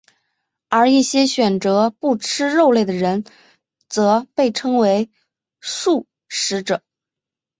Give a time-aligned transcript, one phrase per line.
[0.67, 3.23] 而一些选择不吃肉类的人
[3.87, 5.11] 则被称为
[5.59, 6.81] 素食者。